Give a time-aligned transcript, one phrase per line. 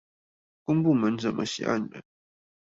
[0.63, 2.01] 公部門怎麼寫案的